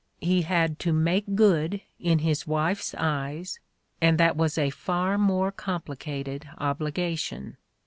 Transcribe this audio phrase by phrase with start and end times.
[0.19, 3.59] He had to "make good" in his wife's eyes,
[4.01, 7.57] and that was a far more complicated obligation.